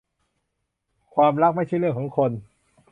[1.15, 2.31] ความรักไม่ใช่เรื่องของคน